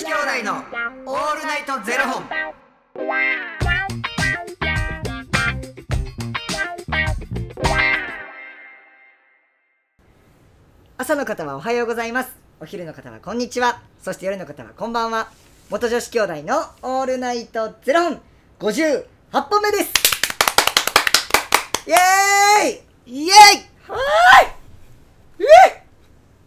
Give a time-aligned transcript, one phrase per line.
[0.00, 0.54] 子兄弟の
[1.04, 2.24] オールナイトゼロ本。
[10.96, 12.34] 朝の方はおはようございます。
[12.60, 13.82] お昼の方はこんにちは。
[14.00, 15.28] そして夜の方はこんばんは。
[15.68, 18.22] 元女子兄弟のオールナイトゼロ本
[18.58, 19.92] 58本目です。
[21.86, 23.34] イエーイイエーイ
[23.86, 25.82] はーいイエーイ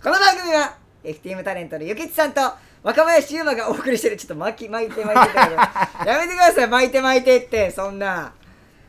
[0.01, 2.41] この番組は FTM タレントのゆきちさんと
[2.83, 4.17] 若林優馬がお送りしてる。
[4.17, 5.55] ちょっと巻き巻いて巻いてだけど。
[6.11, 6.67] やめてください。
[6.67, 8.33] 巻いて巻いてってそんな。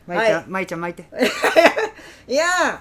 [0.05, 0.45] まいちゃん、はい。
[0.47, 1.05] まいちゃん巻いて。
[2.27, 2.77] いやー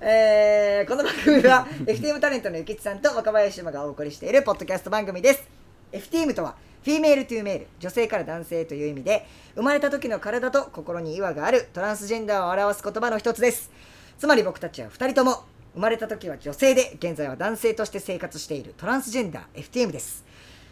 [0.00, 5.42] えーこの番組は FTM タレントのゆきちさんと若林優馬がお送りしているポッドキャスト番組です。
[5.90, 13.72] FTM とは Female to Male 女性から男性という意味で生まれた時の体と心に違和があるトランスジェンダーを表す言葉の一つです。
[14.18, 15.44] つまり僕たちは2人とも
[15.74, 20.24] 生まれた時は女性で現在は男性として生活しているトランスジェンダー FTM です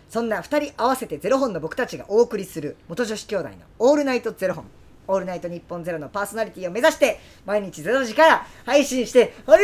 [0.09, 4.65] そんな2人合わせてゼロ本の僕たちがお送りする元女子兄弟のオールナイトゼロ本。
[5.07, 9.63] オールナイト日本ゼロのパーソナリティを目指して毎日ゼロ時から配信しており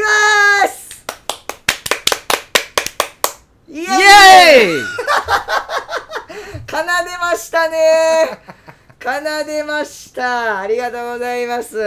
[0.62, 0.90] ます。
[3.68, 4.82] イエーイ！
[6.68, 6.84] 奏で
[7.18, 8.38] ましたね。
[9.02, 10.58] 奏でました。
[10.60, 11.78] ありがとうございます。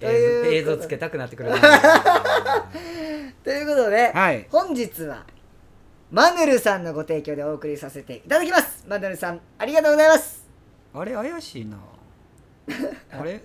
[0.00, 1.58] 映像つけたくなってくるな。
[3.44, 4.46] ということで、はい。
[4.50, 5.24] 本日は
[6.10, 8.84] マヌルさんのご提供でお送りさせていただきます。
[8.88, 10.44] マヌルさんありがとうございます。
[10.92, 11.78] あれ怪しいな。
[13.12, 13.40] あれ？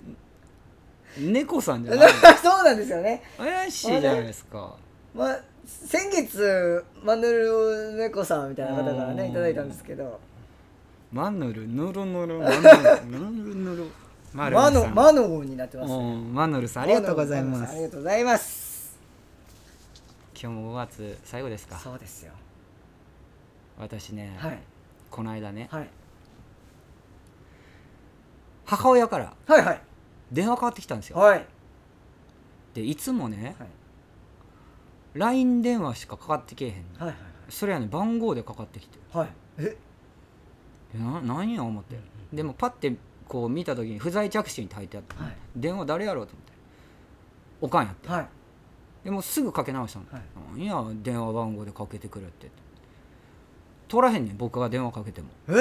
[1.19, 3.21] 猫さんじゃない そうなんですよね。
[3.37, 4.75] 怪しいじゃないですか。
[5.13, 9.29] まあ先月マヌル猫さんみたいな方からねうん。
[9.29, 10.19] いただいたんですけど。
[11.11, 13.85] マヌル、ヌルヌル、マヌル、ヌルヌル。
[14.33, 14.55] マル。
[14.55, 14.95] マノさん。
[14.95, 15.97] マノゴになってますね。
[15.97, 16.33] うん。
[16.33, 17.73] マヌルさん、ありがとうございます。
[17.73, 17.83] あり。
[17.83, 18.97] がとうございます。
[20.33, 21.77] 今日も5月最後ですか。
[21.77, 22.33] そうですよ
[23.77, 24.59] 私ね、はい。
[25.09, 25.89] この間ね、はい。
[28.65, 29.81] 母親からはいはい。
[30.31, 31.17] 電話かかってきたんですよ。
[31.17, 31.45] はい。
[32.73, 33.67] で、いつもね、はい。
[35.13, 37.05] LINE 電話しかかかってけえへんの。
[37.05, 37.15] はい
[37.47, 38.97] それやね、番号でかかってきて。
[39.13, 39.29] はい。
[39.59, 39.77] え？
[40.95, 41.95] えな何や思って、
[42.33, 42.95] でもパッて
[43.27, 45.37] こう見た時に不在着信って書いてあって、はい。
[45.55, 46.53] 電話誰やろうと思って。
[47.61, 48.27] おかんやって、はい。
[49.03, 50.21] でもすぐかけ直したの、はい。
[50.57, 52.49] 何や電話番号でかけてくれって
[53.95, 55.29] 取らへんねん僕が電話かけても。
[55.47, 55.53] え？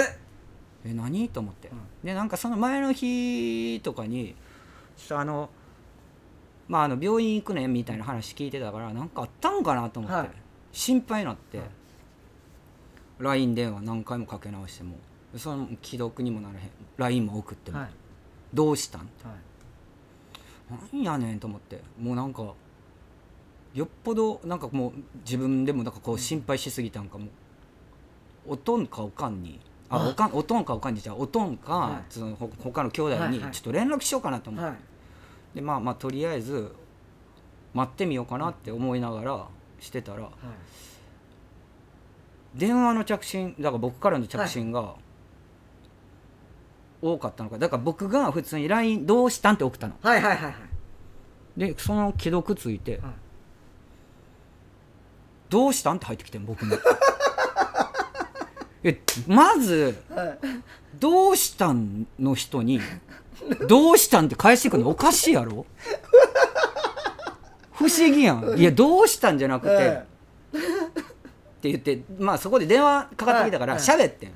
[0.86, 1.28] え何？
[1.28, 1.78] と思って、うん。
[2.04, 4.34] でなんかその前の日とかに
[4.96, 5.48] ちょっとあの
[6.66, 10.30] まああの病院行くねみたいな話聞いてたからなんかあったんかなと思って、はい。
[10.72, 11.66] 心配になって、はい
[13.20, 14.96] LINE 電話何回もかけ直しても。
[15.36, 16.70] その既読にもならへん。
[16.96, 17.88] LINE も送っても、はい。
[18.52, 19.02] どうしたん？
[19.02, 19.06] は
[20.92, 20.96] い。
[20.96, 21.80] なんやねんと思って。
[21.96, 22.54] もうなんか
[23.72, 24.92] よっぽどなんかもう
[25.24, 27.28] 自分でもなんかこう心配しすぎたんかも
[28.46, 30.08] おとんかおかんにああ。
[30.08, 32.02] おかんおとんかおかんにじゃあおとんか、はい。
[32.08, 33.52] そのほ他の兄弟にはいはい。
[33.52, 34.78] ちょっと連絡しようかなと思って、はい。
[35.54, 36.74] でまあまあとりあえず
[37.72, 39.46] 待ってみようかなって思いながら
[39.80, 40.28] してたら、
[42.54, 44.94] 電話の着信だから僕からの着信が
[47.02, 47.58] 多かったのか。
[47.58, 49.94] だから僕が普通に LINE どうしたんって送ったの。
[50.00, 50.54] はいはいはいはい。
[51.56, 53.12] でその既読ついて、はい。
[55.50, 56.70] どうしたんって入ってきてん僕に
[58.84, 60.38] えまずはい
[61.00, 62.80] 「どうしたん?」の人に
[63.66, 64.90] 「どうしたん?」って返してくるの？
[64.90, 65.66] おかしいやろ？
[67.72, 68.58] 不思議やん。
[68.58, 69.86] いやどうしたんじゃなくて、はい。
[69.86, 69.90] っ
[71.60, 73.82] て言ってまあそこで電話かかってきたからはい。
[73.82, 74.30] 喋って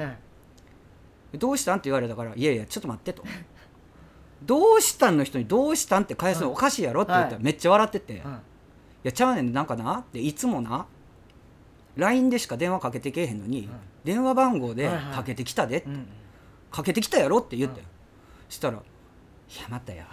[1.35, 3.23] どうしたんって言われたからいやいやちょっと待ってと。
[4.43, 7.03] どうしたんの人にどうしたんって返すのおかしいやろ？
[7.03, 7.45] って言ったらはい。
[7.45, 8.21] めっちゃ笑ってて、い。
[9.03, 9.99] やちゃうねんなんかな？
[9.99, 10.87] っていつもな
[11.97, 13.69] LINE でしか電話かけてけえへんのに、
[14.09, 15.15] 電話番号ではいはい。
[15.17, 16.07] かけてきたで、うん
[16.71, 17.83] かけてきたやろって言って、
[18.51, 18.81] したら「い
[19.59, 20.11] やまたやわ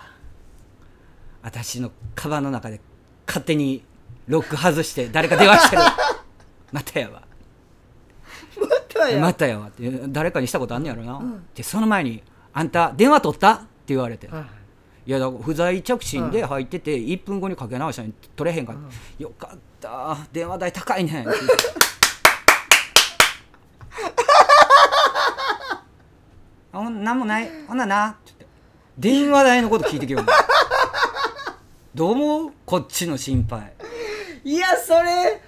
[1.42, 2.80] 私のカバンの中で
[3.28, 3.84] 勝手に
[4.28, 5.82] ロック外して誰か電話してる。
[6.72, 7.24] またやわ
[8.58, 11.22] またやまたやわ」って誰かにしたことあんねやろな、
[11.54, 15.12] でその前に「あんた電話取った?」って言われて、はいい。
[15.12, 20.18] やだから不在着信で入ってて1分後にかけ直したのに取れへんかった、よかった。
[20.32, 21.30] 電話代高いねん。
[21.30, 21.86] っ て言って
[26.76, 27.50] あほんなんもない。
[27.68, 28.08] ほんなな。
[28.10, 28.46] って言って
[28.98, 30.20] 電話代のこと聞いてきよ。
[30.20, 30.26] る
[31.96, 32.54] どう思う？
[32.66, 33.72] こっちの心配。
[34.44, 35.42] いやそれ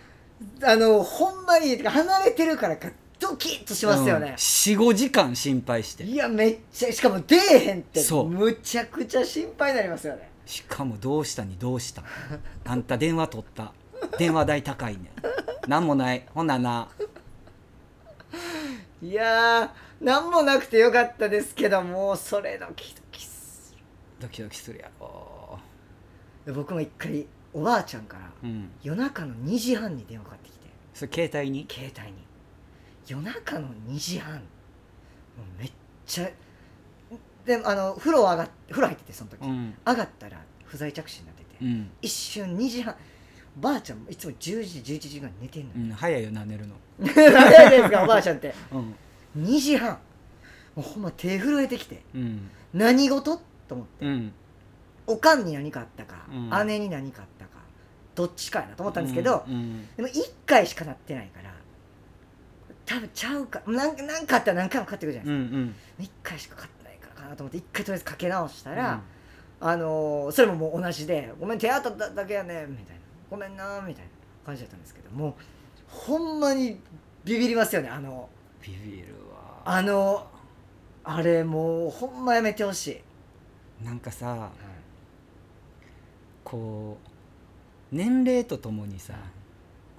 [0.63, 2.89] あのほんまに離れてるからか
[3.19, 6.03] ドキッとしますよね、45時間心配して。
[6.05, 8.29] いやめっちゃしかも出えへんってそう。
[8.29, 10.29] むちゃくちゃ心配になりますよね。
[10.45, 12.03] しかもどうしたにどうした。
[12.63, 13.73] あんた電話取った。
[14.17, 15.11] 電話代高いね
[15.67, 15.69] ん。
[15.69, 16.25] なんもない。
[16.33, 16.87] ほんなな。
[19.01, 23.75] いやー何もなくてよかったですけどもうそれドキドキす
[24.19, 25.59] ドキドキするやろ。
[26.45, 28.69] る僕も一回おばあちゃんからうん。
[28.83, 30.67] 夜中の2時半に電話かかってきて。
[30.93, 31.67] それ携帯に？
[31.69, 32.17] 携帯に。
[33.07, 34.35] 夜中の2時半。
[34.35, 35.71] もうめっ
[36.05, 36.29] ちゃ
[37.45, 39.73] であの風呂上がっ風呂入っててその時、うん。
[39.85, 42.95] 上がったら不在着信になってて、うん、一瞬2時半。
[43.59, 44.37] ばあちゃんもいつも10
[44.83, 45.73] 時11時ぐらいに寝てんのよ。
[45.77, 46.75] うん、早いよな寝るの。
[47.03, 48.53] 早いですかおばあちゃんって。
[48.71, 48.95] うん
[49.35, 49.97] 2時半。
[50.75, 52.03] もうほんま手震えてきて。
[52.13, 52.49] うん。
[52.73, 53.41] 何事？
[53.67, 54.05] と思って。
[54.05, 54.33] うん。
[55.07, 56.67] おかんに何かあったか、うん。
[56.67, 57.51] 姉に何かあったか
[58.13, 60.13] どっちかやなと思ったんですけど、うんでも1
[60.45, 61.53] 回しかなってないから
[62.85, 65.75] 多分ちゃうかなんかなんかあったら何回もかかってくるじゃないうんうん。
[65.97, 69.01] ですか、1回しかかかってないからかなと思って1回とりあえずかけ直したら、
[69.59, 74.09] あのーそれももう同じで「ごめん手当たっただけやね」みたいな「ごめんな」みたいな
[74.45, 75.33] 感じだったんですけどもう
[75.87, 76.79] ほんまに
[77.23, 78.29] ビビりますよねあの
[78.67, 79.61] ビビるわ。
[79.65, 80.27] あの
[81.03, 83.01] あれもうほんまやめてほし
[83.81, 84.49] い、なんかさ
[86.43, 86.97] こ
[87.91, 89.13] う年齢とともにさ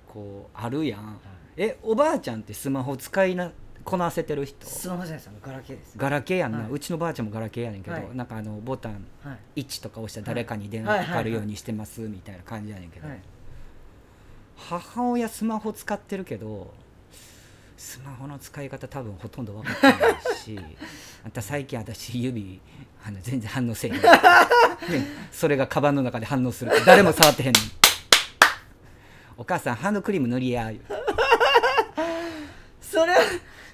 [0.06, 1.18] こうあるやん。
[1.56, 3.50] えおばあちゃんってスマホ使いな
[3.84, 4.66] こなせてる人？
[4.66, 5.32] スマホじゃないですよ。
[5.42, 5.94] ガラケーです。
[5.96, 6.70] ガラケーやんな、はい。
[6.70, 8.08] うちのばあちゃんもガラケーやねんけど、はい。
[8.14, 9.62] なんかあのボタンはい。
[9.62, 13.20] 1とか押したら誰かに電話かかるようにしてますみたいな感じやねんけど、はい。
[14.56, 16.74] 母親スマホ使ってるけど
[17.78, 20.58] スマホの使い方多分ほとんど分かってないし
[21.24, 22.60] あんた最近私指
[23.06, 24.08] あの全然反応せえへん、ね
[25.30, 26.72] それがカバンの中で反応する。
[26.84, 27.66] 誰も触ってへんのに。
[29.36, 30.72] お母さんハンドクリーム塗りや
[32.82, 33.18] それは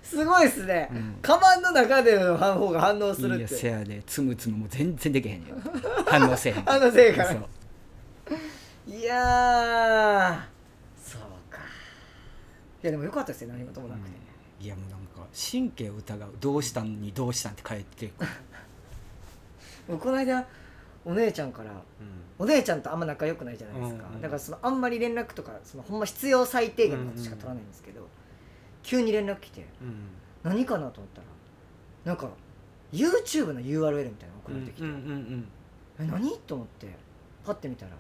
[0.03, 1.17] すごいですね、うん。
[1.23, 3.55] カバンの中での方が反応すいやるって。
[3.55, 5.63] せやでつむつむも全然できへんねん
[6.05, 6.65] 反応せえへん。
[6.67, 7.35] 反応せえへんから。
[8.87, 10.47] いや
[12.87, 14.17] やでもよかったですよ何事もなくて、
[14.61, 16.31] いやもうなんか神経を疑う。
[16.41, 18.09] どうしたんにどうしたんって帰って。
[18.19, 18.29] くる、
[19.89, 20.47] もうこの間
[21.05, 21.71] お姉ちゃんから
[22.39, 28.09] お姉ちゃんとあんま仲良くないじゃないですか、うんうんだからそのあんまり連絡とかそのほんま必要最低限のことしか取らないんですけど、
[28.83, 29.67] 急に連絡来て
[30.43, 31.27] 何かなと思ったら
[32.05, 32.31] なんか
[32.93, 35.49] YouTube の URL みたいなの送られてきて、うんうんうん
[36.01, 36.39] え何？
[36.39, 36.89] と思って
[37.45, 37.93] パッて見たら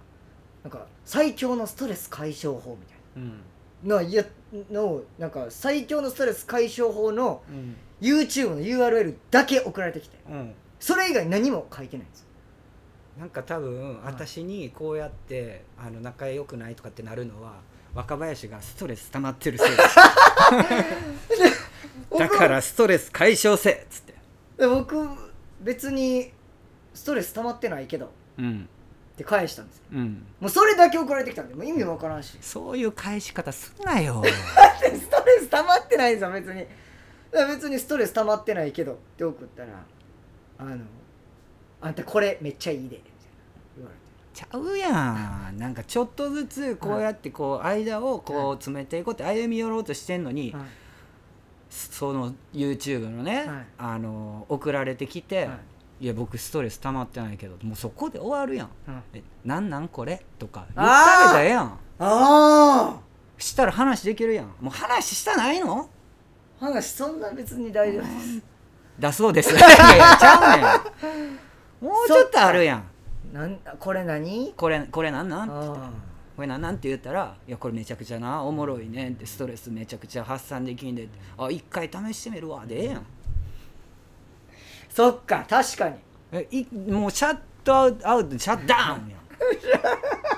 [0.62, 3.28] なんか最強のストレス解消法みたいうん。
[3.28, 3.34] な
[3.84, 4.24] のいや
[4.70, 7.76] のなんか最強のストレス解消法のうん。
[8.00, 10.18] YouTube の URL だけ送られてきて。
[10.28, 10.54] うん。
[10.78, 12.26] それ以外何も書いてないんですよ。
[13.18, 17.60] なんか多分私にこうやってあの仲良くないとかってなるのは
[17.94, 19.68] 若林がストレス溜まってるせい
[22.18, 24.14] だからストレス解消せっつって。
[24.58, 25.08] で僕
[25.60, 26.32] 別に
[26.92, 28.10] ストレス溜まってないけど。
[28.38, 28.68] うん
[29.14, 29.84] って返したんですよ。
[29.92, 30.26] うん。
[30.40, 32.36] もうそれだけ送られてきたんでもう意味わからんし。
[32.40, 34.22] そういう返し方すんなよ。
[34.26, 36.66] ストレス溜まってないんですよ別に。
[37.32, 39.68] 別にストレス溜まってないけどって送ったら
[40.58, 40.84] あの
[41.80, 43.04] あんたこれめっちゃいいでみたいな
[43.76, 44.04] 言われて。
[44.34, 45.58] ちゃうやん。
[45.58, 50.62] なんかちょっとずつこうやってこう間をこう詰めていこうって歩み寄ろうとしてんのに、はい。
[51.70, 53.66] その YouTube のね、はい。
[53.78, 55.58] あの送られてきて、はい
[56.04, 58.68] い、や僕ストレス溜まってないけどもうそこで終わるやん。
[58.90, 60.22] はいえなんなんこれ？
[60.38, 61.64] とか言ってあげたらええやん。
[61.64, 63.00] ああ
[63.38, 64.46] したら話できるやん。
[64.60, 65.88] もう話したないの？
[66.60, 68.42] 話そんな別に大丈夫です。
[69.00, 69.50] だそうです。
[69.56, 71.22] いやいやちゃうね
[71.82, 71.86] ん。
[71.86, 72.84] もうちょっとあるやん。
[73.32, 74.52] なんこれ何？
[74.56, 75.50] これこれなんなん？
[75.50, 75.90] あ
[76.36, 81.08] これなんなんって言ったら「いやこれめちゃくちゃなおもろいねん」ってストレスめちゃくちゃ発散できんで
[81.38, 82.66] あ一回試してみるわ。
[82.66, 83.06] でええやん
[84.94, 85.96] そっか確かに。
[86.30, 89.20] えいもうシャットアウトアウトシャットダウンやん。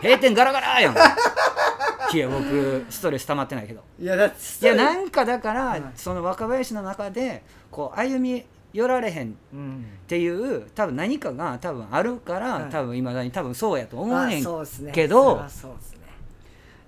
[0.02, 0.94] 閉店ガラガラやん。
[2.14, 3.82] いや僕ストレス溜まってないけど。
[4.00, 5.82] いやだっていやなんかだから、はい。
[5.94, 12.70] その若林の中でこう歩み寄られへんっうんていう多分何かが多分あるから、はい。
[12.70, 15.48] 多分いまだに多分そうやと思うねんけどね。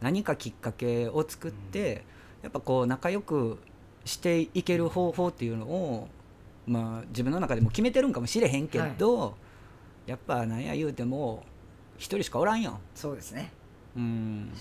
[0.00, 2.06] 何かきっかけを作って、
[2.40, 3.58] やっぱこう仲良く
[4.06, 6.08] していける方法っていうのを
[6.68, 9.34] まあ自分の中でも決めてるんかもしれへんけど、
[10.06, 11.44] やっぱなんや言うても
[11.96, 13.50] 一人しかおらんやんそうですね。
[13.96, 14.52] うん。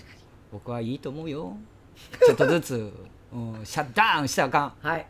[0.52, 1.56] 僕はいいと思うよ。
[2.26, 2.94] ちょっとずつ、
[3.34, 4.74] うん、シャットダウンしたらあかん。
[4.82, 5.06] はい。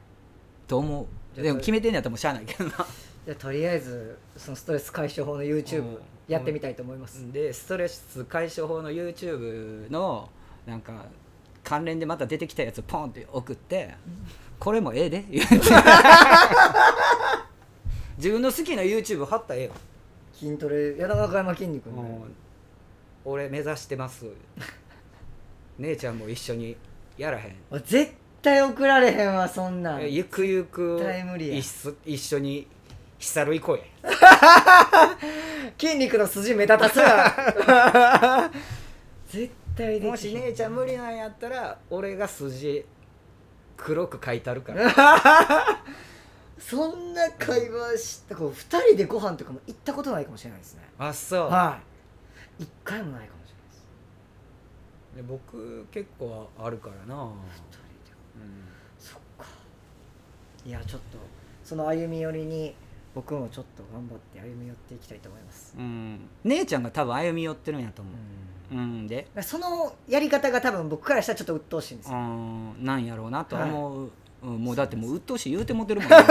[0.68, 1.42] と思う。
[1.42, 2.72] でも決めてんやったらもうしゃあないけどな。
[3.25, 5.98] じゃあとりあえずそのストレス解消法の YouTube うん。
[6.27, 10.30] やってみたいと思います、でストレス解消法の YouTube の
[10.66, 11.06] なんか
[11.68, 13.94] 関連でまた出てきたやつポンって送って
[14.58, 15.56] 「これもええで」言うて。
[18.16, 19.72] 自分の好きな YouTube 貼ったらええよ、
[20.34, 24.26] 筋トレ矢田中山筋肉のもう俺目指してます。
[25.78, 26.78] 姉ちゃんも一緒に
[27.18, 27.56] やらへん。
[27.86, 30.12] 絶対送られへんわそんなん。
[30.12, 31.58] ゆくゆく絶対無理や。
[31.58, 32.66] 一緒一緒に
[33.20, 33.84] ヒサル行こうや。
[35.78, 38.50] 筋肉の筋目立たすわ。
[39.30, 42.84] 絶対もし姉ちゃん無理なんやったら俺が筋
[43.78, 44.92] 黒く書いてあるから。
[46.60, 50.82] そんな会話したこう2人でご飯とかも行ったことないかもしれないですね。
[50.98, 51.50] あそう。
[51.50, 51.80] は
[52.60, 52.64] い。
[52.64, 53.86] 一回もないかもしれないです。
[55.18, 57.34] で僕結構あるからな、うん2
[57.72, 57.88] 人で
[59.00, 59.46] そっか。
[60.66, 61.18] いやちょっと
[61.64, 62.76] その歩み寄りに
[63.18, 65.74] 僕もちょっと頑張って歩み寄っていきたいと思います。
[65.76, 68.76] うん、姉ちゃんが多分歩み寄ってるんやと思う。
[68.76, 69.28] うん、で？
[69.42, 74.12] そのやり方が多分僕からしたらちょっと鬱陶しいんですうよんなんやろうなと思う、
[74.44, 76.18] うん、もうだってもう鬱陶しい言うてもてるもんね。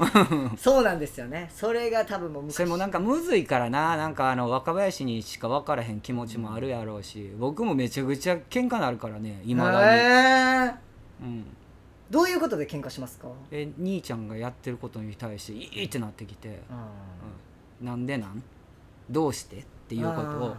[0.58, 1.48] そうなんですよね。
[1.54, 10.74] それが多分もう昔それもなんかむずいからななんかあの若林にしか分からへん気持ちもあるやろうし僕もめちゃくちゃ喧嘩なるからねいまだに、へー。
[11.22, 11.44] うん、
[12.10, 13.28] どういうことで喧嘩しますか？
[13.52, 16.60] え兄ちゃんがやってることに対していいってなってきて、
[17.80, 18.42] うん、なんでなん？
[19.08, 20.56] どうしてっていうことを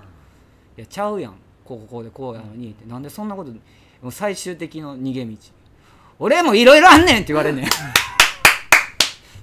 [0.77, 1.35] いやちゃうやん。
[1.65, 2.85] こうこうでこうやのにって。
[2.89, 3.57] なんでそんなことも
[4.03, 5.35] う最終的の逃げ道。
[6.19, 7.65] 俺もいろいろあんねんって言われんねん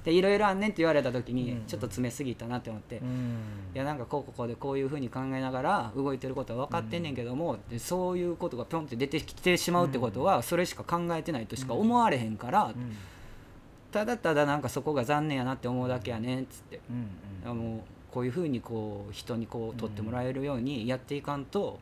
[0.03, 1.65] でいろいろあんねんって言われた時に、うん。
[1.65, 3.37] ちょっと詰めすぎたなって思って、いうん。
[3.73, 12.95] やなんかこうこうこうでこういうふうに考えながら動いてることは分かってんねんけども、でそういうことがピョンって出てきてしまうってことは、それしか考えてないとしか思われへんから、うん。
[13.91, 16.79] ただただなんかそこが残念やなって思うだけやねんっつって。
[16.89, 17.49] うん。
[17.49, 21.79] あのこういうふうにこう人にこう取ってもらえるようにやっていかんと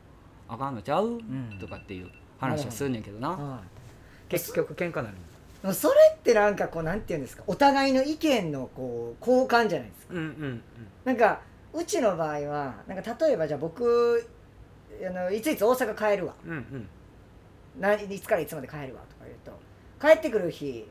[0.50, 1.58] あかんのちゃう、ん。
[1.60, 4.30] とかっていう話をするんねんけどな、はい。
[4.30, 5.37] 結局喧嘩なるでも
[5.74, 10.14] それってなんかこうなんていうんですかお互いの意見のこう交換じゃないですか。
[10.14, 10.62] うんうん
[11.06, 11.42] なんか
[11.74, 14.28] うちの場合はなんか例えばじゃあ僕
[15.06, 16.34] あのいついつ大阪帰るわ。
[16.46, 16.90] うんうん。
[17.80, 19.52] ないいつからいつまで帰るわとか言うと
[20.02, 20.90] 帰ってくる日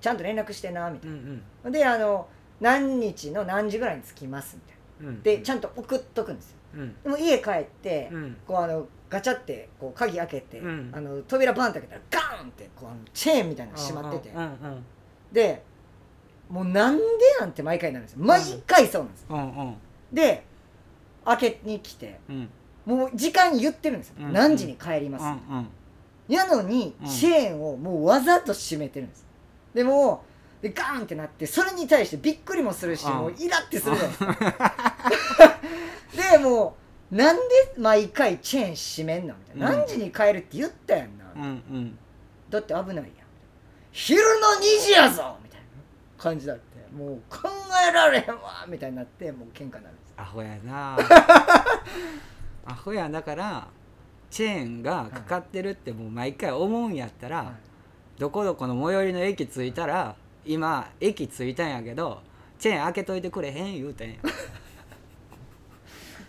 [0.00, 1.42] ちゃんと連絡してなみたういん。
[1.64, 2.28] な、であの
[2.60, 4.76] 何日の何時ぐらいに着きますみたいな。
[4.76, 4.81] うん
[5.22, 6.56] でちゃんと送っとくんですよ。
[6.74, 7.02] うん。
[7.02, 8.36] でも家帰って、うん。
[8.46, 10.90] こうあのガチャってこう鍵開けて、うん。
[10.94, 14.34] あの扉バンって開けたらガーンってこうあのチェーンみたいなのが閉まってて、
[15.32, 15.62] で
[16.48, 17.02] もうなんで
[17.40, 18.24] なんて毎回なるんですよ。
[18.24, 19.74] 毎回そうなんですよ。
[20.12, 20.44] で
[21.24, 22.48] 開けに来てうん。
[22.84, 24.32] もう時間言ってるんですよ、うん。
[24.32, 25.24] 何時に帰ります、
[26.28, 27.08] やのにうん。
[27.08, 29.24] チェーンをもうわざと閉めてるんです。
[29.72, 30.31] でもう
[30.62, 33.12] でガーンってなってそれに対してびっくりもするしうん。
[33.14, 35.60] もうイラってするじゃないですか。
[36.32, 36.76] でも
[37.10, 37.42] うなんで
[37.76, 39.78] 毎回チェーン閉めんのみたいな、うん。
[39.80, 41.98] 何時に帰るって言ったやんな、うんうん。
[42.48, 43.06] だって危ないやん。
[43.90, 45.66] 昼の2時やぞみたいな
[46.16, 46.72] 感じだって。
[46.92, 47.48] もう考
[47.88, 50.98] えられへんわみたいになってもう喧嘩になるんですアホやな。
[52.66, 53.66] アホやだから
[54.30, 58.20] チェーンがかかってるってもう毎回思うんやったら、はい。
[58.20, 62.20] どこどこの最寄りの駅着いたら今駅着いたんやけど
[62.58, 64.16] チェーン開けといてくれへん言うてんや。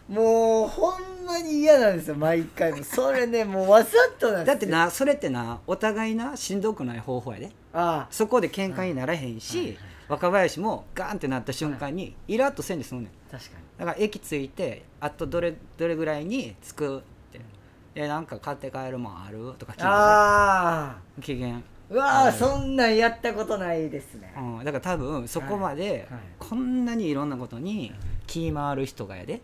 [0.10, 3.90] もうほんまに嫌なんですよ毎回もそれねもうわざ
[4.20, 4.54] となんですよ。
[4.54, 7.52] だってなそれってなお互いなしんどくない方法やで。
[7.74, 9.78] あそこで喧嘩にならへんし、はいはい
[10.10, 13.10] 若林もガーンってなった瞬間にイラッとせんで済むねん。
[13.30, 13.64] あ確かに。
[13.80, 17.02] だから駅着いてあとどれどれぐらいに着くっ
[17.32, 17.40] て
[17.96, 19.84] 「えなんか買って帰るもんある?」とか聞いて。
[19.86, 21.22] ああ。
[21.22, 21.62] 機嫌、
[21.94, 22.34] うわーはい。
[22.34, 26.08] そんなんやったことないですね、うん、だから多分そこまで
[26.40, 27.94] こんなにいろんなことに
[28.28, 29.42] 気回る人がやで。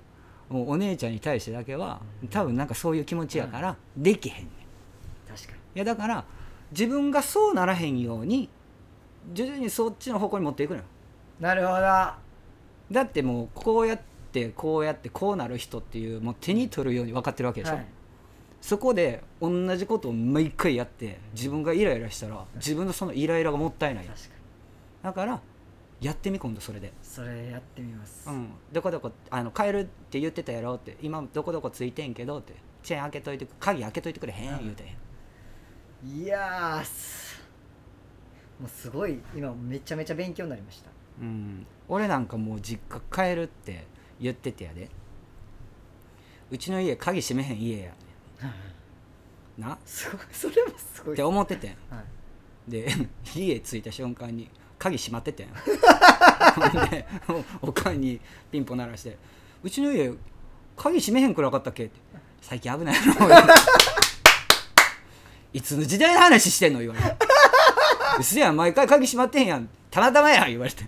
[0.50, 2.02] もうお姉ちゃんに対してだけは
[2.32, 5.32] 多分なんかそういう気持ちやからできへんねん。
[5.32, 5.58] 確かに。
[5.76, 6.26] いやだから
[6.72, 8.50] 自分がそうならへんように
[9.32, 10.84] 徐々にそっちの方向に持っていくのよ。
[11.40, 11.82] なるほど。
[11.82, 12.16] だ
[13.04, 14.00] ってもうこうやっ
[14.32, 17.86] てこうやってこうなる人っていうもう手に取るように分かってるわけでしょ、はい
[18.62, 24.06] そこで同じことを毎回やって自分がイライラしたら自分のそのイライラがもったいない。
[24.06, 24.32] 確かに。
[25.04, 25.42] だから
[26.02, 26.94] やってみ今度それで。
[27.02, 34.96] それやってみます、うん、どこどこあの帰るって言ってたやろって今どこどこついてんけどってチェーン開けといて鍵開けといてくれへん、うん言うて
[36.06, 36.82] いや
[38.60, 40.90] もうすごい今めちゃめちゃ勉強になりました。
[41.22, 43.86] うん、俺なんかもう実家帰るって
[44.22, 44.90] 言っててやで。
[46.52, 47.94] うちの家鍵閉めへん家や
[49.58, 51.16] なっすごいそれもすごい。
[51.16, 51.72] て思っててん。
[51.90, 52.02] は
[52.68, 52.72] い。
[52.72, 52.88] で
[53.36, 55.48] 家着いた瞬間に鍵閉まっててん。
[55.50, 57.06] ほ んで
[57.62, 58.20] おおかんに
[58.52, 59.18] ピンポン鳴らして
[59.64, 60.12] 「うちの家
[60.78, 62.00] 鍵閉めへんくなかったっけ?」って
[62.42, 63.14] 「最近危ないの」
[65.52, 67.16] いつの時代の話してんの?」言われて
[68.20, 69.68] 「うすやん毎回鍵閉まってへんやん。
[69.92, 70.84] たまたまやん」言われて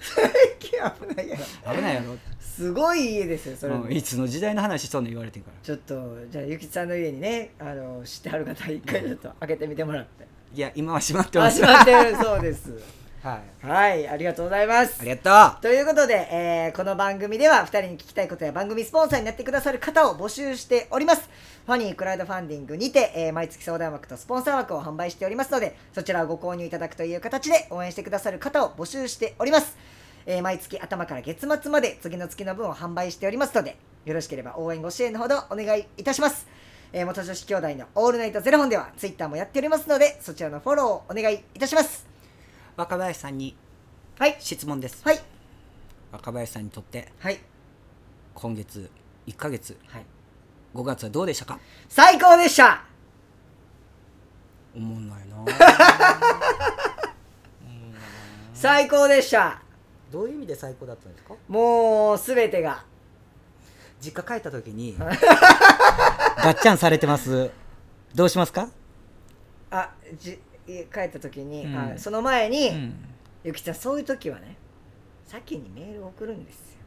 [0.00, 1.74] 最近危ないやろ。
[1.74, 3.74] 危ないやろ、すごい家ですよそれ。
[3.74, 5.56] も、うんいつの時代の話しとんの言われてんから。
[5.62, 10.26] ちょっとじゃあゆきちさんの家にねあの知ってはる方一回ちょっと開けてみてもらって。
[10.54, 11.64] いや今は閉まってます。
[11.64, 12.24] あ閉まってる。
[12.24, 13.66] そうですはい。
[13.66, 15.00] はいありがとうございます。
[15.00, 21.28] ありがとということで、えーこの番組では2人に聞きたいことや番組スポンサーになってくださる方を募集しております。
[21.66, 29.76] ファニークラウドファンディングにて、えー毎月相談枠とスポンサー枠を販売しておりますのでそちらをご購入いただくという形で応援してくださる方を募集しております、
[30.24, 36.46] えー毎月頭から月末まで次の月の分を販売しておりますのでよろしければ応援ご支援のほどお願いいたします。
[36.92, 42.06] えー元女子兄弟のオールナイトゼロ本ではツイッターもやっておりますのでそちらのフォローをお願いいたします。
[42.06, 42.07] う
[42.78, 43.56] 若林さんに
[44.20, 44.36] はい。
[44.40, 45.02] 質問です。
[45.04, 45.20] はい。
[46.12, 47.38] 若林さんにとってはい。
[48.34, 48.88] 今月
[49.26, 50.06] 1ヶ月はい。
[50.74, 51.58] 5月はどうでしたか？
[51.88, 52.84] 最高でした。
[54.76, 55.44] おも んないな。
[58.54, 59.60] 最高でした。
[60.12, 61.34] どういう意味で最高だったんですか？
[61.48, 62.84] もうすべてが。
[64.00, 65.10] 実家帰った時に ガ
[66.54, 67.50] ッチャンされてます。
[68.14, 68.68] どうしますか？
[69.72, 70.40] あじ
[70.92, 71.76] 帰った時に、うん。
[71.76, 72.94] あその前に、うん。
[73.44, 74.56] ゆきちゃんそういう時はね
[75.24, 76.78] 先にメールを送るんですよ。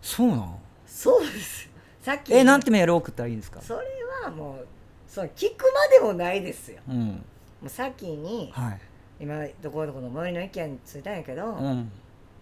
[0.00, 1.70] そうなんそうですよ。
[2.00, 2.36] さっきに。
[2.38, 3.60] えなんてメール送ったらいいんですか？
[3.60, 3.86] それ
[4.22, 4.66] はもう
[5.08, 6.80] その聞くまでもないですよ。
[6.88, 7.06] うん。
[7.06, 7.22] も
[7.64, 8.80] う先にはい。
[9.18, 11.90] 今どこどこの周りの意見ついたんやけど、うん。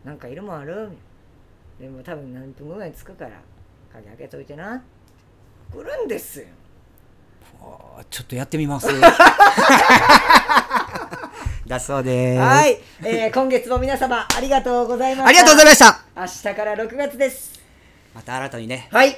[0.04, 0.90] なんかいるもんある？
[1.80, 3.40] でも多分何分ぐらいに着くから
[3.92, 4.82] 鍵開けといてな。
[5.72, 6.46] 来るんですよ
[8.10, 8.88] ちょっとやってみます。
[11.66, 12.40] だそうです。
[12.40, 15.28] はい、えー今月も皆様ありがとうございました。
[15.28, 16.00] ありがとうございました。
[16.16, 17.60] 明日から6月です。
[18.14, 18.88] また新たにね。
[18.92, 19.08] はい。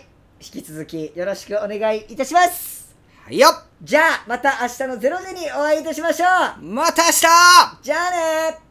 [0.40, 2.94] 引き続きよろしくお願いいたします。
[3.24, 3.48] はいよ。
[3.82, 6.26] じゃあまた明日の0時にお会いいたしましょ
[6.60, 6.62] う。
[6.62, 7.20] また明日。
[7.82, 8.10] じゃあ
[8.52, 8.65] ね